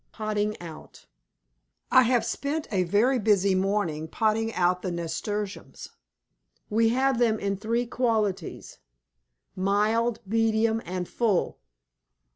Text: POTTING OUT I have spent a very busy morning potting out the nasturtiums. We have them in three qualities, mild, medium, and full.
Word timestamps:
POTTING 0.13 0.59
OUT 0.59 1.05
I 1.91 2.01
have 2.01 2.25
spent 2.25 2.67
a 2.71 2.85
very 2.85 3.19
busy 3.19 3.53
morning 3.53 4.07
potting 4.07 4.51
out 4.55 4.81
the 4.81 4.89
nasturtiums. 4.89 5.89
We 6.71 6.89
have 6.89 7.19
them 7.19 7.37
in 7.37 7.55
three 7.55 7.85
qualities, 7.85 8.79
mild, 9.55 10.19
medium, 10.25 10.81
and 10.87 11.07
full. 11.07 11.59